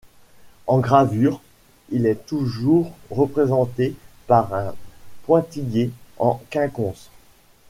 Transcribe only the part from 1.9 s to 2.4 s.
il est